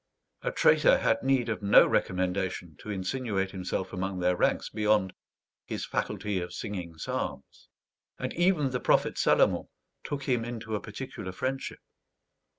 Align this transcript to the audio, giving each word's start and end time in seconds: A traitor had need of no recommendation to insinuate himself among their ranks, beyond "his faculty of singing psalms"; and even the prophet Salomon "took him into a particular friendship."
A 0.41 0.51
traitor 0.51 0.97
had 0.97 1.21
need 1.21 1.47
of 1.47 1.61
no 1.61 1.85
recommendation 1.85 2.75
to 2.79 2.89
insinuate 2.89 3.51
himself 3.51 3.93
among 3.93 4.17
their 4.17 4.35
ranks, 4.35 4.67
beyond 4.67 5.13
"his 5.67 5.85
faculty 5.85 6.41
of 6.41 6.53
singing 6.55 6.97
psalms"; 6.97 7.69
and 8.17 8.33
even 8.33 8.71
the 8.71 8.79
prophet 8.79 9.19
Salomon 9.19 9.67
"took 10.03 10.23
him 10.23 10.43
into 10.43 10.73
a 10.73 10.81
particular 10.81 11.31
friendship." 11.31 11.81